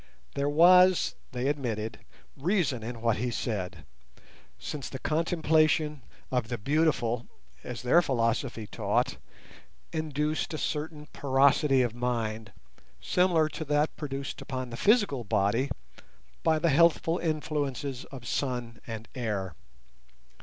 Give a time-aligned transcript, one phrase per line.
[0.33, 1.99] There was, they admitted,
[2.35, 3.85] reason in what he said,
[4.57, 7.27] since the contemplation of the beautiful,
[7.63, 9.17] as their philosophy taught,
[9.93, 12.51] induced a certain porosity of mind
[12.99, 15.69] similar to that produced upon the physical body
[16.41, 19.53] by the healthful influences of sun and air.